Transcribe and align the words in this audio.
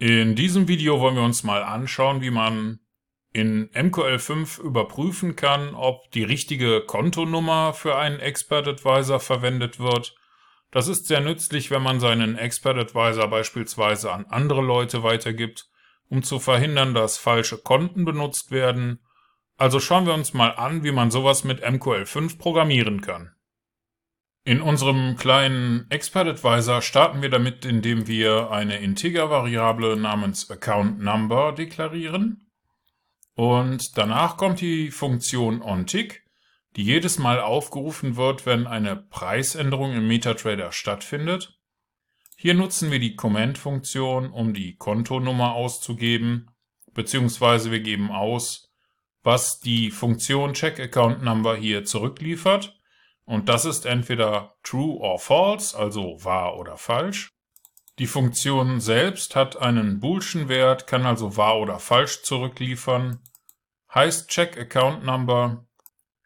In 0.00 0.34
diesem 0.34 0.66
Video 0.66 0.98
wollen 0.98 1.16
wir 1.16 1.22
uns 1.22 1.42
mal 1.42 1.62
anschauen, 1.62 2.22
wie 2.22 2.30
man 2.30 2.80
in 3.34 3.68
MQL5 3.72 4.58
überprüfen 4.58 5.36
kann, 5.36 5.74
ob 5.74 6.10
die 6.12 6.24
richtige 6.24 6.80
Kontonummer 6.80 7.74
für 7.74 7.98
einen 7.98 8.18
Expert 8.18 8.66
Advisor 8.66 9.20
verwendet 9.20 9.78
wird. 9.78 10.16
Das 10.70 10.88
ist 10.88 11.06
sehr 11.06 11.20
nützlich, 11.20 11.70
wenn 11.70 11.82
man 11.82 12.00
seinen 12.00 12.38
Expert 12.38 12.78
Advisor 12.78 13.28
beispielsweise 13.28 14.10
an 14.10 14.24
andere 14.30 14.62
Leute 14.62 15.02
weitergibt, 15.02 15.68
um 16.08 16.22
zu 16.22 16.38
verhindern, 16.38 16.94
dass 16.94 17.18
falsche 17.18 17.58
Konten 17.58 18.06
benutzt 18.06 18.50
werden. 18.50 19.00
Also 19.58 19.80
schauen 19.80 20.06
wir 20.06 20.14
uns 20.14 20.32
mal 20.32 20.52
an, 20.52 20.82
wie 20.82 20.92
man 20.92 21.10
sowas 21.10 21.44
mit 21.44 21.62
MQL5 21.62 22.38
programmieren 22.38 23.02
kann. 23.02 23.34
In 24.50 24.62
unserem 24.62 25.14
kleinen 25.14 25.88
Expert 25.90 26.26
Advisor 26.26 26.82
starten 26.82 27.22
wir 27.22 27.28
damit, 27.28 27.64
indem 27.64 28.08
wir 28.08 28.50
eine 28.50 28.78
Integer-Variable 28.78 29.96
namens 29.96 30.50
AccountNumber 30.50 31.52
deklarieren. 31.52 32.50
Und 33.36 33.96
danach 33.96 34.36
kommt 34.36 34.60
die 34.60 34.90
Funktion 34.90 35.62
onTick, 35.62 36.24
die 36.74 36.82
jedes 36.82 37.20
Mal 37.20 37.38
aufgerufen 37.38 38.16
wird, 38.16 38.44
wenn 38.44 38.66
eine 38.66 38.96
Preisänderung 38.96 39.92
im 39.92 40.08
MetaTrader 40.08 40.72
stattfindet. 40.72 41.56
Hier 42.36 42.54
nutzen 42.54 42.90
wir 42.90 42.98
die 42.98 43.14
Comment-Funktion, 43.14 44.32
um 44.32 44.52
die 44.52 44.74
Kontonummer 44.74 45.52
auszugeben, 45.52 46.50
beziehungsweise 46.92 47.70
wir 47.70 47.82
geben 47.82 48.10
aus, 48.10 48.68
was 49.22 49.60
die 49.60 49.92
Funktion 49.92 50.54
CheckAccountNumber 50.54 51.54
hier 51.54 51.84
zurückliefert. 51.84 52.79
Und 53.30 53.48
das 53.48 53.64
ist 53.64 53.86
entweder 53.86 54.56
true 54.64 54.98
or 54.98 55.20
false, 55.20 55.78
also 55.78 56.24
wahr 56.24 56.58
oder 56.58 56.76
falsch. 56.76 57.30
Die 58.00 58.08
Funktion 58.08 58.80
selbst 58.80 59.36
hat 59.36 59.56
einen 59.56 60.00
boolschen 60.00 60.48
Wert, 60.48 60.88
kann 60.88 61.06
also 61.06 61.36
wahr 61.36 61.60
oder 61.60 61.78
falsch 61.78 62.24
zurückliefern. 62.24 63.20
Heißt 63.94 64.30
check 64.30 64.58
account 64.58 65.04
number. 65.04 65.64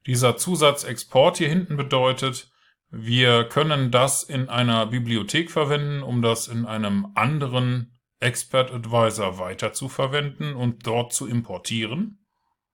Dieser 0.06 0.38
Zusatzexport 0.38 1.36
hier 1.36 1.50
hinten 1.50 1.76
bedeutet, 1.76 2.50
wir 2.88 3.44
können 3.44 3.90
das 3.90 4.22
in 4.22 4.48
einer 4.48 4.86
Bibliothek 4.86 5.50
verwenden, 5.50 6.02
um 6.02 6.22
das 6.22 6.48
in 6.48 6.64
einem 6.64 7.08
anderen 7.14 7.98
Expert 8.18 8.72
Advisor 8.72 9.38
weiter 9.38 9.74
zu 9.74 9.90
verwenden 9.90 10.54
und 10.54 10.86
dort 10.86 11.12
zu 11.12 11.26
importieren. 11.26 12.23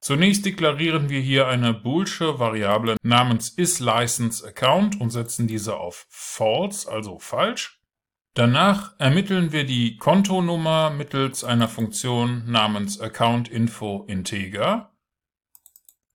Zunächst 0.02 0.46
deklarieren 0.46 1.10
wir 1.10 1.20
hier 1.20 1.46
eine 1.46 1.74
boolsche 1.74 2.38
Variable 2.38 2.96
namens 3.02 3.50
isLicenseAccount 3.50 4.98
und 4.98 5.10
setzen 5.10 5.46
diese 5.46 5.76
auf 5.76 6.06
false, 6.08 6.90
also 6.90 7.18
falsch. 7.18 7.80
Danach 8.34 8.98
ermitteln 8.98 9.52
wir 9.52 9.64
die 9.64 9.98
Kontonummer 9.98 10.90
mittels 10.90 11.44
einer 11.44 11.68
Funktion 11.68 12.50
namens 12.50 12.98
AccountInfoInteger 13.00 14.90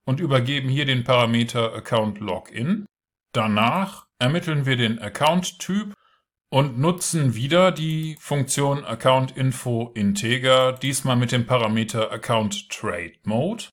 und 0.05 0.19
übergeben 0.19 0.69
hier 0.69 0.85
den 0.85 1.03
Parameter 1.03 1.73
AccountLogin. 1.73 2.85
Danach 3.33 4.07
ermitteln 4.17 4.65
wir 4.65 4.77
den 4.77 4.97
Account-Typ 4.97 5.93
und 6.49 6.79
nutzen 6.79 7.35
wieder 7.35 7.71
die 7.71 8.15
Funktion 8.19 8.85
AccountInfoInteger, 8.85 10.71
diesmal 10.73 11.17
mit 11.17 11.31
dem 11.33 11.45
Parameter 11.45 12.11
AccountTradeMode. 12.11 13.65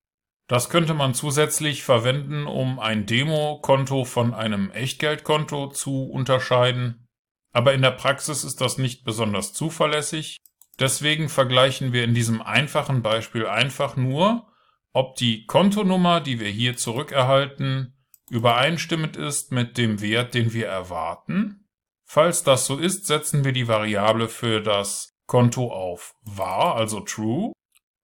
Das 0.49 0.71
könnte 0.71 0.95
man 0.95 1.15
zusätzlich 1.15 1.83
verwenden, 1.83 2.47
um 2.47 2.79
ein 2.79 3.07
Demokonto 3.07 4.05
von 4.05 4.35
einem 4.35 4.71
Echtgeldkonto 4.71 5.69
zu 5.69 6.05
unterscheiden. 6.11 7.09
Aber 7.53 7.75
in 7.75 7.83
der 7.83 7.93
Praxis 7.93 8.45
ist 8.45 8.61
das 8.61 8.79
nicht 8.79 9.05
besonders 9.05 9.53
zuverlässig. 9.53 10.39
Deswegen 10.79 11.29
vergleichen 11.29 11.93
wir 11.93 12.05
in 12.05 12.15
diesem 12.15 12.43
einfachen 12.43 13.03
Beispiel 13.03 13.47
einfach 13.47 13.97
nur, 13.97 14.49
ob 14.93 15.17
die 15.17 15.47
Kontonummer, 15.47 16.21
die 16.21 16.41
wir 16.41 16.49
hier 16.49 16.77
zurückerhalten, 16.77 17.95
übereinstimmend 18.31 19.17
ist 19.17 19.53
mit 19.53 19.79
dem 19.79 20.01
Wert, 20.01 20.35
den 20.35 20.53
wir 20.53 20.67
erwarten. 20.67 21.69
Falls 22.05 22.43
das 22.43 22.67
so 22.67 22.79
ist, 22.79 23.07
setzen 23.07 23.45
wir 23.45 23.53
die 23.53 23.69
Variable 23.69 24.29
für 24.29 24.61
das 24.61 25.15
Konto 25.27 25.73
auf 25.73 26.15
wahr, 26.23 26.77
also 26.77 27.01
true, 27.01 27.53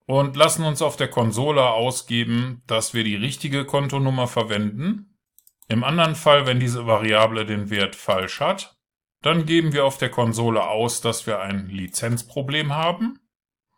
und 0.09 0.37
lassen 0.37 0.65
uns 0.65 0.81
auf 0.81 0.97
der 0.97 1.09
Konsole 1.09 1.69
ausgeben, 1.69 2.63
dass 2.67 2.95
wir 2.95 3.05
die 3.05 3.15
richtige 3.15 3.67
Kontonummer 3.67 4.27
verwenden. 4.27 5.19
Im 5.69 5.85
anderen 5.85 6.15
Fall, 6.15 6.47
wenn 6.47 6.59
diese 6.59 6.87
Variable 6.87 7.45
den 7.45 7.69
Wert 7.69 7.95
falsch 7.95 8.41
hat, 8.41 8.79
dann 9.21 9.45
geben 9.45 9.75
wir 9.75 9.85
auf 9.85 9.99
der 9.99 10.09
Konsole 10.09 10.67
aus, 10.67 11.03
dass 11.03 11.27
wir 11.27 11.41
ein 11.41 11.69
Lizenzproblem 11.69 12.75
haben. 12.75 13.19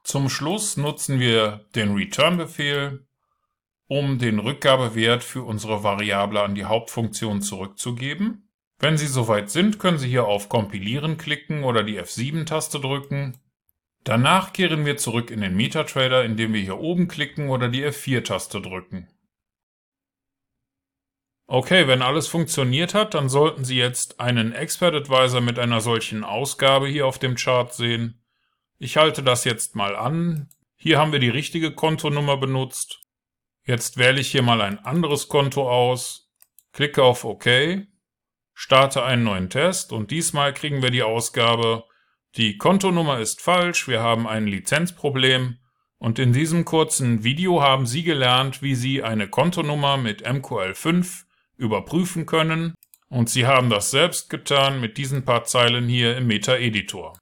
Zum 0.04 0.28
Schluss 0.28 0.76
nutzen 0.76 1.18
wir 1.18 1.66
den 1.74 1.96
Return-Befehl, 1.96 3.08
um 3.88 4.20
den 4.20 4.38
Rückgabewert 4.38 5.24
für 5.24 5.42
unsere 5.42 5.82
Variable 5.82 6.42
an 6.42 6.54
die 6.54 6.64
Hauptfunktion 6.64 7.42
zurückzugeben. 7.42 8.48
Wenn 8.78 8.97
Sie 8.97 9.08
soweit 9.08 9.50
sind, 9.50 9.80
können 9.80 9.98
Sie 9.98 10.08
hier 10.08 10.26
auf 10.26 10.48
Kompilieren 10.48 11.18
klicken 11.18 11.64
oder 11.64 11.82
die 11.82 12.00
F7-Taste 12.00 12.78
drücken 12.78 13.36
Danach 14.05 14.53
kehren 14.53 14.87
wir 14.87 14.97
zurück 14.97 15.31
in 15.31 15.43
den 15.43 15.55
MetaTrader, 15.55 16.25
indem 16.25 16.55
wir 16.55 16.61
hier 16.61 16.78
oben 16.78 17.06
klicken 17.06 17.50
oder 17.50 17.69
die 17.69 17.84
F4-Taste 17.84 18.61
drücken. 18.61 19.09
Okay, 21.47 21.88
wenn 21.88 22.00
alles 22.00 22.28
funktioniert 22.28 22.94
hat, 22.94 23.15
dann 23.15 23.28
sollten 23.28 23.65
Sie 23.65 23.77
jetzt 23.77 24.21
einen 24.21 24.53
Expert 24.53 24.94
Advisor 24.94 25.41
mit 25.41 25.59
einer 25.59 25.81
solchen 25.81 26.22
Ausgabe 26.22 26.87
hier 26.87 27.06
auf 27.06 27.19
dem 27.19 27.34
Chart 27.34 27.75
sehen. 27.75 28.22
Ich 28.78 28.97
halte 28.97 29.22
das 29.22 29.44
jetzt 29.44 29.75
mal 29.75 29.97
an. 29.97 30.49
Hier 30.77 30.99
haben 30.99 31.12
wir 31.12 31.19
die 31.19 31.28
richtige 31.28 31.72
Kontonummer 31.72 32.37
benutzt. 32.37 33.00
Jetzt 33.65 33.99
wähle 33.99 34.21
ich 34.21 34.31
hier 34.31 34.43
mal 34.43 34.60
ein 34.60 34.78
anderes 34.78 35.28
Konto 35.28 35.69
aus, 35.69 36.33
klicke 36.72 37.03
auf 37.03 37.25
OK, 37.25 37.47
starte 38.55 39.03
einen 39.03 39.25
neuen 39.25 39.50
Test 39.50 39.93
und 39.93 40.10
diesmal 40.10 40.55
kriegen 40.55 40.83
wir 40.83 40.91
die 40.91 41.03
Ausgabe 41.03 41.84
die 42.36 42.58
Kontonummer 42.58 43.18
ist 43.18 43.41
falsch, 43.41 43.88
wir 43.88 44.00
haben 44.00 44.28
ein 44.28 44.46
Lizenzproblem 44.46 45.58
und 45.98 46.18
in 46.18 46.32
diesem 46.32 46.64
kurzen 46.64 47.24
Video 47.24 47.60
haben 47.60 47.86
Sie 47.86 48.04
gelernt, 48.04 48.62
wie 48.62 48.74
Sie 48.74 49.02
eine 49.02 49.28
Kontonummer 49.28 49.96
mit 49.96 50.26
MQL5 50.26 51.24
überprüfen 51.56 52.26
können 52.26 52.74
und 53.08 53.28
Sie 53.28 53.46
haben 53.46 53.68
das 53.68 53.91
selbst 53.91 54.30
getan 54.30 54.80
mit 54.80 54.96
diesen 54.96 55.24
paar 55.24 55.44
Zeilen 55.44 55.88
hier 55.88 56.16
im 56.16 56.28
Meta-Editor. 56.28 57.18